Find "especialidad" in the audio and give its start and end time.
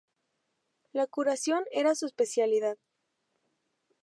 2.07-2.75